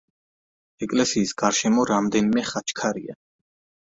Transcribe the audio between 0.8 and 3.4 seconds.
ეკლესიის გარშემო რამდენიმე ხაჩქარია.